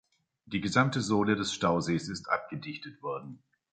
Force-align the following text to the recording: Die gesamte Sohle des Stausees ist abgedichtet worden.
Die 0.47 0.61
gesamte 0.61 0.99
Sohle 0.99 1.35
des 1.35 1.53
Stausees 1.53 2.09
ist 2.09 2.27
abgedichtet 2.27 3.03
worden. 3.03 3.37